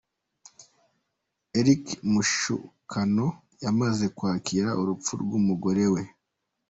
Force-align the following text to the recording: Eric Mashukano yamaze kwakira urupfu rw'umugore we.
Eric 1.59 1.85
Mashukano 2.13 3.27
yamaze 3.63 4.05
kwakira 4.17 4.69
urupfu 4.81 5.11
rw'umugore 5.21 5.85
we. 5.93 6.01